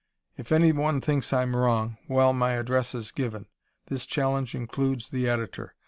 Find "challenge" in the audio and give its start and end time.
4.07-4.55